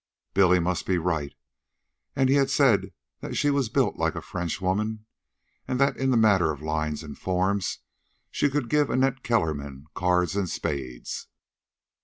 Billy 0.33 0.59
must 0.59 0.87
be 0.87 0.97
right, 0.97 1.35
and 2.15 2.27
he 2.27 2.33
had 2.33 2.49
said 2.49 2.91
that 3.19 3.37
she 3.37 3.51
was 3.51 3.69
built 3.69 3.97
like 3.97 4.15
a 4.15 4.21
French 4.23 4.59
woman, 4.59 5.05
and 5.67 5.79
that 5.79 5.95
in 5.95 6.09
the 6.09 6.17
matter 6.17 6.51
of 6.51 6.59
lines 6.63 7.03
and 7.03 7.19
form 7.19 7.61
she 8.31 8.49
could 8.49 8.67
give 8.67 8.89
Annette 8.89 9.21
Kellerman 9.21 9.85
cards 9.93 10.35
and 10.35 10.49
spades. 10.49 11.27